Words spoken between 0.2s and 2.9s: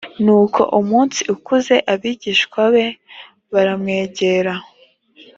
nuko umunsi ukuze abigishwa be